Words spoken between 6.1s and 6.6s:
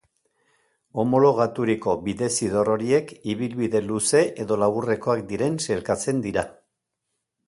dira.